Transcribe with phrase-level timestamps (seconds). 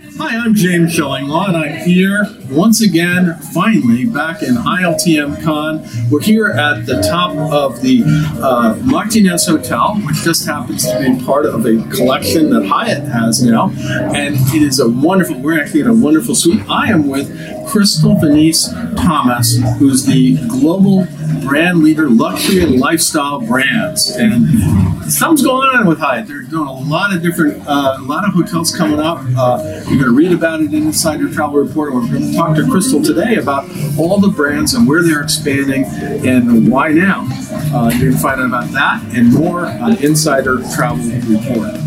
[0.00, 6.10] Hi, I'm James Shillinglaw, and I'm here once again, finally, back in ILTM Cannes.
[6.10, 8.02] We're here at the top of the
[8.42, 13.42] uh, Martinez Hotel, which just happens to be part of a collection that Hyatt has
[13.42, 13.70] now.
[14.14, 16.62] And it is a wonderful, we're actually in a wonderful suite.
[16.68, 17.28] I am with
[17.68, 21.06] Crystal Vinisse Thomas, who's the global
[21.42, 24.10] brand leader, luxury and lifestyle brands.
[24.10, 26.26] And something's going on with Hyatt.
[26.26, 29.18] They're doing a lot of different, uh, a lot of hotels coming up.
[29.36, 31.94] Uh, you're going to read about it in Insider Travel Report.
[31.94, 36.88] We're talk to Crystal today about all the brands and where they're expanding and why
[36.88, 37.26] now.
[37.72, 41.80] Uh, going to find out about that and more on Insider Travel Report.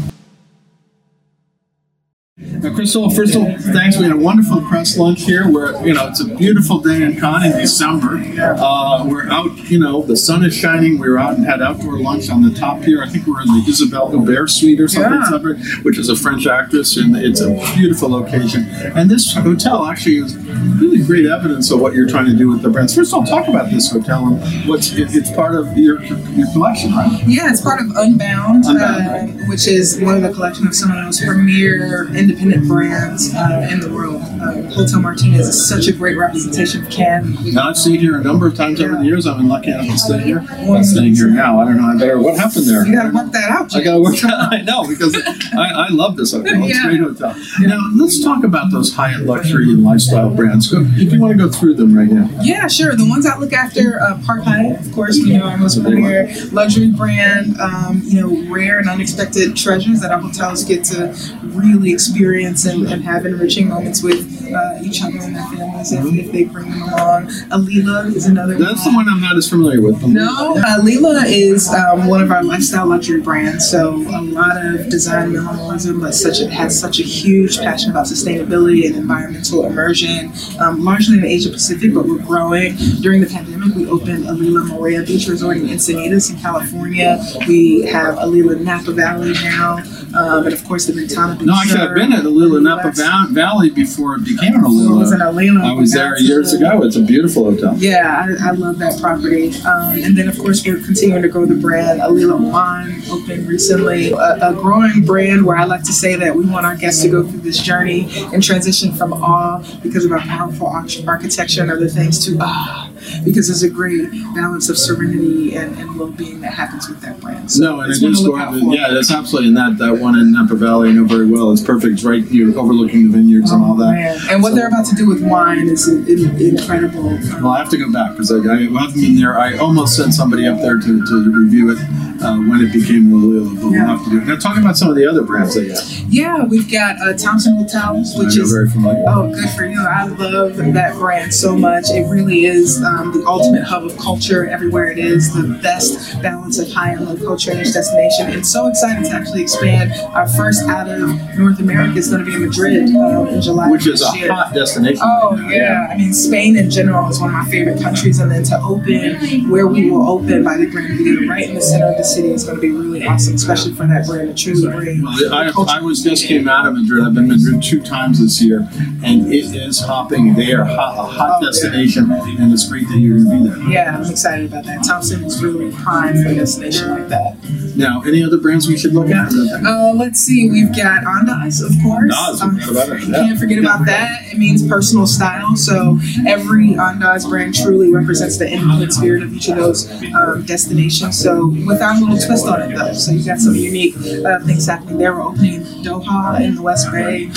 [2.78, 3.98] Crystal, first of all, thanks.
[3.98, 5.50] We had a wonderful press lunch here.
[5.50, 8.18] Where you know it's a beautiful day in Cannes in December.
[8.40, 9.50] Uh, we're out.
[9.72, 11.00] You know, the sun is shining.
[11.00, 13.02] We were out and had outdoor lunch on the top here.
[13.02, 15.24] I think we're in the Isabelle Huppert suite or something, Yeah.
[15.28, 18.66] somewhere, which is a French actress, and it's a beautiful location.
[18.96, 22.62] And this hotel actually is really great evidence of what you're trying to do with
[22.62, 22.94] the brands.
[22.94, 26.46] First of all, talk about this hotel and what's it, it's part of your your
[26.54, 27.24] collection, right?
[27.26, 30.92] Yeah, it's part of Unbound, Unbound, uh, which is one of the collection of some
[30.92, 34.22] of those premier independent brands uh, in the world.
[34.22, 37.54] Uh, Hotel Martinez is such a great representation of Cannes.
[37.54, 39.26] Now I've stayed here a number of times over the years.
[39.26, 40.40] I've been lucky enough to stay here.
[40.50, 41.60] I'm staying here now.
[41.60, 41.88] I don't know.
[41.88, 42.20] I better.
[42.20, 42.86] What happened there?
[42.86, 43.76] You gotta work that out.
[43.76, 44.34] I gotta work that.
[44.34, 45.16] Out I know because
[45.54, 46.54] I, I love this hotel.
[46.64, 46.88] It's a Yeah.
[46.88, 47.36] great hotel.
[47.62, 50.68] Now let's talk about those high-end luxury and lifestyle brands.
[50.72, 52.30] Go, if you want to go through them right now.
[52.42, 52.96] Yeah, sure.
[52.96, 56.30] The ones I look after, uh, Park Hyatt, of course, you know, our most premier
[56.52, 57.60] luxury brand.
[57.60, 61.14] Um, you know, rare and unexpected treasures that our hotels get to
[61.56, 66.06] really experience and, and have enriching moments with uh, each other and their families if,
[66.06, 67.28] if they bring them along.
[67.50, 68.56] Alila is another.
[68.58, 69.06] That's the one.
[69.06, 70.02] one I'm not as familiar with.
[70.06, 73.70] No, Alila is um, one of our lifestyle luxury brands.
[73.70, 78.06] So a lot of design minimalism, but such a, has such a huge passion about
[78.06, 82.76] sustainability and environmental immersion, um, largely in the Asia Pacific, but we're growing.
[83.02, 87.24] During the pandemic, we opened Alila Marea Beach Resort in Encinitas in California.
[87.48, 89.78] We have Alila Napa Valley now,
[90.18, 93.30] um, and of course the Ventana No, actually, I've been at Alila Napa Yes.
[93.32, 95.34] Valley before it became an It was Alila.
[95.34, 95.62] Alila.
[95.64, 96.82] I was there years ago.
[96.84, 97.76] It's a beautiful hotel.
[97.78, 99.54] Yeah, I, I love that property.
[99.62, 102.02] Um, and then, of course, we're continuing to grow the brand.
[102.02, 106.46] Alila Wine opened recently, a, a growing brand where I like to say that we
[106.46, 110.20] want our guests to go through this journey and transition from awe because of our
[110.20, 112.90] powerful architecture and other things to ah,
[113.24, 117.52] because there's a great balance of serenity and, and well-being that happens with that brand.
[117.52, 119.50] So No, and it's it is to going to, yeah, that's absolutely.
[119.50, 121.52] And that, that one in Napa Valley, I know very well.
[121.52, 121.94] It's perfect.
[121.94, 123.90] It's right here, overlooking the vineyards and all oh, that.
[123.90, 124.20] Oh, Man.
[124.30, 127.18] And what they're about to do with wine is in, in, incredible.
[127.42, 129.38] Well, I have to go back because I, I haven't been there.
[129.38, 131.80] I almost sent somebody up there to, to review it
[132.22, 134.26] uh, when it became Alila, but we'll have to do it.
[134.26, 135.84] Now, talk about some of the other brands they got.
[136.10, 139.04] Yeah, we've got uh, Thompson Hotels, which is very familiar.
[139.08, 139.80] Oh, good for you.
[139.86, 141.86] I love that brand so much.
[141.90, 146.60] It really is um, the ultimate hub of culture everywhere it is, the best balance
[146.60, 148.32] of high and low culture in each destination.
[148.32, 149.92] And so excited to actually expand.
[150.14, 153.70] Our first out of North America is going to be in Madrid um, in July.
[153.70, 154.32] Which is a year.
[154.32, 155.02] hot destination.
[155.04, 158.32] Oh right yeah, I mean Spain in general is one of my favorite countries, and
[158.32, 161.88] then to open where we will open by the Gran Vía, right in the center
[161.88, 164.68] of the city, is going to be really awesome, especially for that brand to truly
[164.76, 165.04] bring.
[165.04, 165.72] Well, I, culture.
[165.72, 167.04] I was just came out of Madrid.
[167.04, 168.68] I've been to Madrid two times this year,
[169.04, 171.48] and it is hopping there, hot, a hot Oh, yeah.
[171.50, 173.70] destination, and it's great that you're going to be there.
[173.70, 174.84] Yeah, I'm excited about that.
[174.86, 177.36] Thompson is really prime for a destination like that.
[177.78, 179.32] Now, any other brands we should look at?
[179.32, 182.12] Uh, let's see, we've got Andaz, of course.
[182.12, 183.16] Andaz, Um, about it, yeah.
[183.28, 184.24] Can't forget about that.
[184.32, 185.56] It means personal style.
[185.56, 191.18] So every Andaz brand truly represents the independent spirit of each of those um, destinations.
[191.22, 192.94] So with our little twist on it, though.
[192.94, 193.96] So you've got some unique
[194.26, 195.14] uh, things happening there.
[195.14, 197.30] We're opening Doha in the West Bay,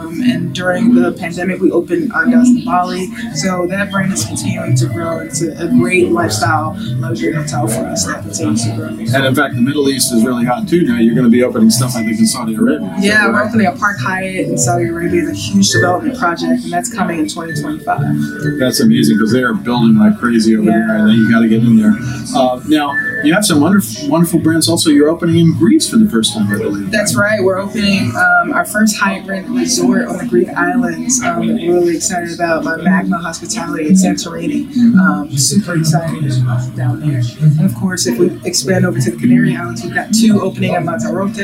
[0.00, 3.06] um, and during the pandemic, we opened Andaz in Bali.
[3.34, 5.20] So that brand is continuing to grow.
[5.20, 8.88] It's a, a great lifestyle luxury hotel for us that continues to grow.
[8.88, 10.98] And in fact, the Middle East is really hot too now.
[10.98, 12.94] You're going to be opening stuff, I think, in Saudi Arabia.
[13.00, 16.72] Yeah, we're opening a Park Hyatt in Saudi Arabia, It's a huge development project, and
[16.72, 18.58] that's coming in 2025.
[18.58, 21.48] That's amazing because they are building like crazy over there, and then you got to
[21.48, 21.94] get in there.
[22.34, 22.92] Uh, now,
[23.24, 24.68] you have some wonderful, wonderful brands.
[24.68, 26.90] Also, you're opening in Greece for the first time, I believe.
[26.90, 27.42] That's right.
[27.42, 31.20] We're opening um, our first Grand Resort on the Greek islands.
[31.22, 34.66] Um, that we're really excited about by Magma Hospitality in Santorini.
[34.98, 36.30] Um, super excited
[36.76, 37.22] down there.
[37.40, 40.74] And of course, if we expand over to the Canary Islands, we've got two opening
[40.74, 41.38] in Lanzarote,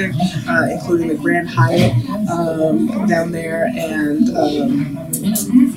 [0.48, 1.92] uh, including the Grand Hyatt
[2.30, 5.12] um, down there and um,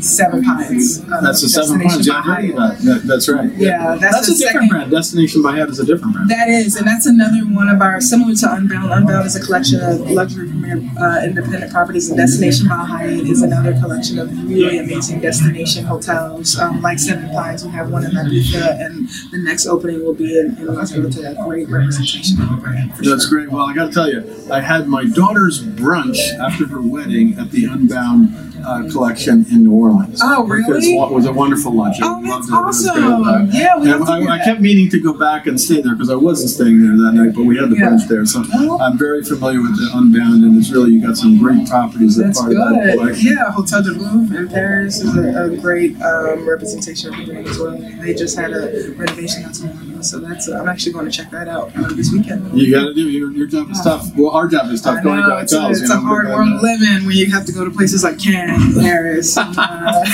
[0.02, 1.02] Seven Pines.
[1.12, 2.08] um, That's the Seven Pines.
[2.08, 2.50] Yeah, by I've heard Hyatt.
[2.52, 2.84] of that.
[3.00, 3.52] That- That's right.
[3.54, 4.70] Yeah, that's, That's a different second.
[4.70, 4.92] brand.
[4.92, 6.30] Destination by Hyatt is a different brand.
[6.30, 8.92] That is, and that's another one of our similar to Unbound.
[8.92, 13.42] Unbound is a collection of luxury premier uh, independent properties, and Destination by Hyatt is
[13.42, 16.58] another collection of really amazing destination hotels.
[16.60, 20.38] Um, like Seven Pines, we have one in Ibiza, and the next opening will be
[20.38, 21.18] in, in Lanzarote.
[21.18, 22.92] A great representation of the brand.
[22.92, 23.40] That's sure.
[23.40, 23.52] great.
[23.52, 27.52] Well, I got to tell you, I had my daughter's brunch after her wedding at
[27.52, 30.20] the Unbound uh, collection in New Orleans.
[30.24, 30.94] Oh, really?
[30.94, 31.98] it was a wonderful lunch.
[32.02, 32.54] Oh, that's loved it.
[32.54, 33.04] It was great.
[33.04, 33.50] awesome.
[33.52, 35.82] Yeah, we have And to do I, I kept meaning to go back and stay
[35.82, 37.90] there because I wasn't staying there that night, but we had the Yeah.
[37.90, 38.26] brunch there.
[38.26, 38.80] So Oh.
[38.80, 42.26] I'm very familiar with the Unbound, and it's really you got some great properties that
[42.26, 42.98] That's part of that good.
[43.00, 43.28] collection.
[43.34, 47.48] Yeah, Hotel de Louvre in Paris is a, a great um, representation of the brand
[47.48, 47.78] as well.
[48.02, 51.12] They just had a renovation not too long ago, so that's I'm actually going to
[51.12, 52.58] check that out um, this weekend.
[52.60, 54.16] You got to do your, your job is tough.
[54.16, 55.82] Well, our job is tough I going know, to it's, a, hotels.
[55.82, 57.72] it's you a know, hard but, world uh, living when you have to go to
[57.72, 58.49] places like Cannes,
[58.82, 59.38] Paris.
[59.38, 60.06] uh,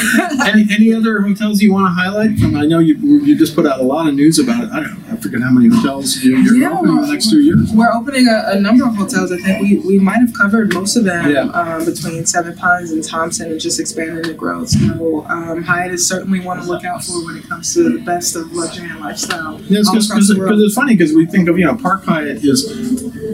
[0.45, 2.37] Any, any other hotels you want to highlight?
[2.37, 4.69] From I know you you just put out a lot of news about it.
[4.71, 7.29] I don't know, I forget how many hotels you, you're Yeah, opening in the next
[7.29, 7.71] two years.
[7.73, 9.31] We're opening a, a number of hotels.
[9.31, 11.41] I think we, we might have covered most of them Yeah.
[11.49, 14.69] um, between Seven Pines and Thompson and just expanding the growth.
[14.69, 17.99] So um, Hyatt is certainly one to look out for when it comes to the
[18.03, 19.59] best of luxury and lifestyle.
[19.61, 22.69] Yeah, because the it's funny because we think of you know Park Hyatt is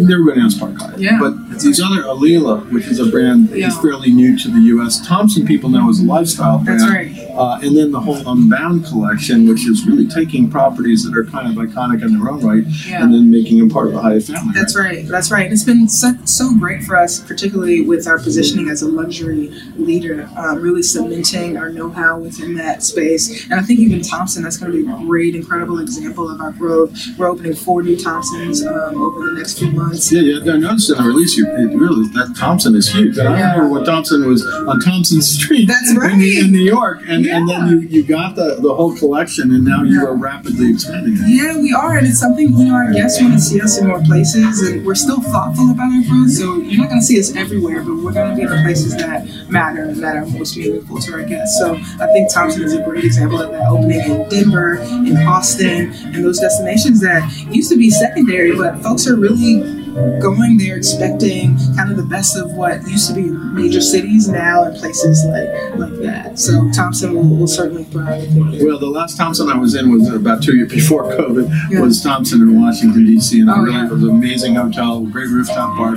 [0.01, 1.17] everybody knows Park Hyatt, Yeah.
[1.19, 1.33] but
[1.63, 3.81] these other Alila, which is a brand that is Yeah.
[3.81, 5.05] fairly new to the U.S.
[5.05, 6.79] Thompson people know as a lifestyle brand.
[6.81, 7.11] That's right.
[7.31, 11.47] Uh, and then the whole Unbound collection, which is really taking properties that are kind
[11.47, 13.03] of iconic in their own right, Yeah.
[13.03, 14.51] and then making them part of the Hyatt family.
[14.53, 15.07] That's right.
[15.07, 15.45] That's right.
[15.45, 19.51] And it's been so, so great for us, particularly with our positioning as a luxury
[19.77, 23.45] leader, um, really cementing our know-how within that space.
[23.49, 26.51] And I think even Thompson, that's going to be a great, incredible example of our
[26.51, 26.93] growth.
[27.17, 30.11] We're opening four new Thompsons um, over the next few months.
[30.11, 33.17] Yeah, yeah, I noticed in the release you it really that Thompson is huge.
[33.17, 33.51] And I Yeah.
[33.55, 36.13] remember when Thompson was on Thompson Street That's in, right.
[36.13, 39.83] in New York, and, and then you, you got the, the whole collection, and now
[39.83, 40.07] you Yeah.
[40.07, 41.21] are rapidly expanding it.
[41.27, 43.87] Yeah, we are, and it's something you know our guests want to see us in
[43.87, 46.31] more places, and we're still thoughtful about our growth.
[46.31, 48.61] So you're not going to see us everywhere, but we're going to be in the
[48.63, 51.57] places that matter and that are most meaningful to our guests.
[51.59, 55.91] So I think Thompson is a great example of that, opening in Denver, in Austin,
[55.91, 57.21] and those destinations that
[57.51, 59.80] used to be secondary, but folks are really
[60.21, 64.63] going there expecting kind of the best of what used to be major cities now
[64.63, 66.39] in places like like that.
[66.39, 68.23] So Thompson will, will certainly thrive.
[68.37, 68.59] I.
[68.63, 71.49] Well, the last Thompson I was in was about two years before COVID.
[71.69, 71.81] Yeah.
[71.81, 73.39] Was Thompson in Washington D.C.
[73.41, 73.85] and I Oh, really yeah.
[73.87, 75.95] it was an amazing hotel, great rooftop bar,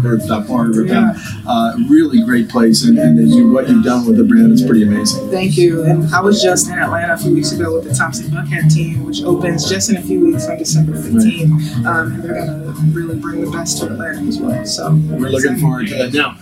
[0.00, 1.42] rooftop bar, rooftop, Yeah.
[1.46, 2.84] uh, really great place.
[2.84, 5.30] And, and as you, what you've done with the brand is pretty amazing.
[5.30, 5.84] Thank you.
[5.84, 9.04] And I was just in Atlanta a few weeks ago with the Thompson Buckhead team,
[9.04, 11.84] which opens just in a few weeks on December 15th.
[11.86, 14.64] Um, and they're going to really bring the best to Atlanta as well.
[14.64, 16.12] So We're looking forward to that.
[16.12, 16.36] Now,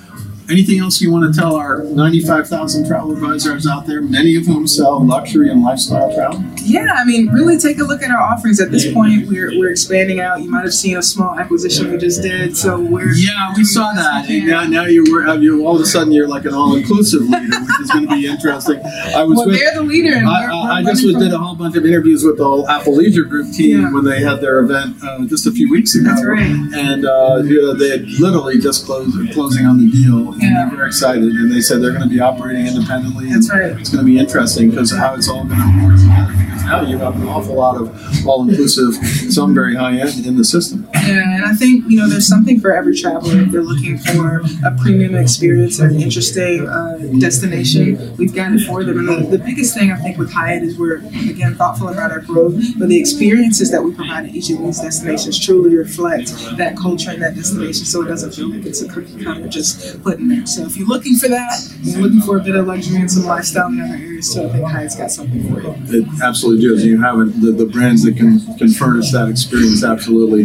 [0.50, 4.66] anything else you want to tell our 95,000 travel advisors out there, many of whom
[4.66, 6.42] sell luxury and lifestyle travel?
[6.62, 8.60] Yeah, I mean, really take a look at our offerings.
[8.60, 10.42] At this point, we're, we're expanding out.
[10.42, 12.56] You might have seen a small acquisition we just did.
[12.56, 14.28] So we're Yeah, we saw that.
[14.28, 17.80] And now, now you're, you all of a sudden you're like an all-inclusive leader, which
[17.80, 18.80] is going to be interesting.
[18.84, 19.58] I was Well, with.
[19.58, 20.16] they're the leader.
[20.16, 22.96] And I, I, I just did a whole bunch of interviews with the whole Apple
[22.96, 23.92] Leisure Group team Yeah.
[23.92, 26.04] when they had their event uh, just a few weeks ago.
[26.10, 26.40] That's right.
[26.42, 30.66] And uh, you know, they had literally just closed closing on the deal, and Yeah.
[30.68, 31.24] they're very excited.
[31.24, 33.26] And they said they're going to be operating independently.
[33.26, 33.72] and That's right.
[33.80, 36.32] It's going to be interesting because how it's all going to work together.
[36.44, 38.94] Because now you have got an awful lot of all-inclusive,
[39.32, 40.83] some very high-end in the system.
[40.94, 43.40] Yeah, and I think you know there's something for every traveler.
[43.42, 48.60] If they're looking for a premium experience or an interesting uh, destination, we've got it
[48.60, 48.98] for them.
[48.98, 52.20] And the, the biggest thing I think with Hyatt is we're again thoughtful about our
[52.20, 56.76] growth, but the experiences that we provide at each of these destinations truly reflect that
[56.76, 60.18] culture and that destination, so it doesn't feel like it's a cookie cutter just put
[60.18, 60.46] in there.
[60.46, 63.24] So if you're looking for that, you're looking for a bit of luxury and some
[63.24, 65.74] lifestyle in other areas so I think Hyatt's got something for you.
[65.88, 66.84] It absolutely does.
[66.84, 70.44] You have it, the, the brands that can, can furnish that experience, absolutely.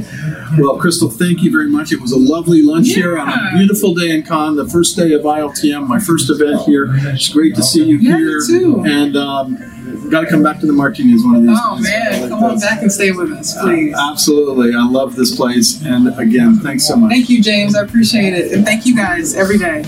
[0.58, 1.92] Well, Crystal, thank you very much.
[1.92, 5.14] It was a lovely lunch here on a beautiful day in Cannes, the first day
[5.14, 6.88] of ILTM, my first event here.
[6.90, 8.40] It's great to see you Yeah, me here.
[8.48, 8.84] too.
[8.86, 11.88] And um, got to come back to the Martinez one of these Oh days.
[11.88, 13.96] I man, like come on back and stay with us, please.
[13.98, 14.74] Absolutely.
[14.76, 15.84] I love this place.
[15.86, 17.12] And again, thanks so much.
[17.12, 17.76] Thank you, James.
[17.76, 18.52] I appreciate it.
[18.52, 19.84] And thank you guys every day.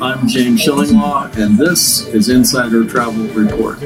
[0.00, 3.78] I'm James Shillinglaw, and this is Insider Travel Report.